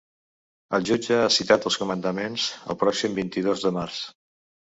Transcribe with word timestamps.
El 0.77 0.87
jutge 0.89 1.17
ha 1.25 1.33
citat 1.35 1.67
els 1.69 1.77
comandaments 1.81 2.47
el 2.75 2.79
pròxim 2.85 3.17
vint-i-dos 3.21 3.67
de 3.67 3.73
març. 3.79 4.01